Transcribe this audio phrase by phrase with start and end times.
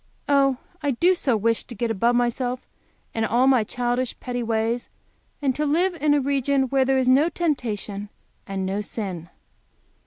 [0.27, 2.65] Oh, I do so wish to get above myself
[3.13, 4.89] and all my childish, petty ways,
[5.43, 8.09] and to live in a region where there is no temptation
[8.47, 9.29] and no sin!